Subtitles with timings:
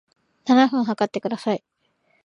[0.45, 1.63] 七分測ってください